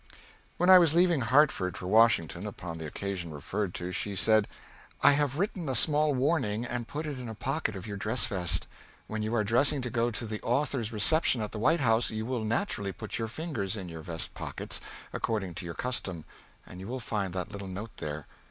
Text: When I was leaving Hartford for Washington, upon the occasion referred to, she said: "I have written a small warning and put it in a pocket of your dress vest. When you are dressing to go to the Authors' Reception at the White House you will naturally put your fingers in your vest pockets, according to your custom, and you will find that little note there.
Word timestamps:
When 0.57 0.71
I 0.71 0.79
was 0.79 0.95
leaving 0.95 1.21
Hartford 1.21 1.77
for 1.77 1.85
Washington, 1.85 2.47
upon 2.47 2.79
the 2.79 2.87
occasion 2.87 3.29
referred 3.29 3.75
to, 3.75 3.91
she 3.91 4.15
said: 4.15 4.47
"I 5.03 5.11
have 5.11 5.37
written 5.37 5.69
a 5.69 5.75
small 5.75 6.15
warning 6.15 6.65
and 6.65 6.87
put 6.87 7.05
it 7.05 7.19
in 7.19 7.29
a 7.29 7.35
pocket 7.35 7.75
of 7.75 7.85
your 7.85 7.97
dress 7.97 8.25
vest. 8.25 8.65
When 9.05 9.21
you 9.21 9.35
are 9.35 9.43
dressing 9.43 9.79
to 9.83 9.91
go 9.91 10.09
to 10.09 10.25
the 10.25 10.41
Authors' 10.41 10.91
Reception 10.91 11.39
at 11.43 11.51
the 11.51 11.59
White 11.59 11.81
House 11.81 12.09
you 12.09 12.25
will 12.25 12.43
naturally 12.43 12.91
put 12.91 13.19
your 13.19 13.27
fingers 13.27 13.75
in 13.75 13.89
your 13.89 14.01
vest 14.01 14.33
pockets, 14.33 14.81
according 15.13 15.53
to 15.53 15.65
your 15.65 15.75
custom, 15.75 16.25
and 16.65 16.79
you 16.79 16.87
will 16.87 16.99
find 16.99 17.31
that 17.35 17.51
little 17.51 17.67
note 17.67 17.95
there. 17.97 18.25